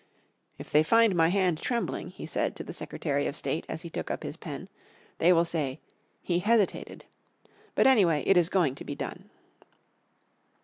[0.57, 3.89] "If they find my hand trembling," he said to the Secretary of State, as he
[3.91, 4.67] took up his pen,
[5.19, 5.79] "they will say,
[6.23, 7.05] 'He hesitated,'
[7.75, 9.29] but anyway it is going to be done."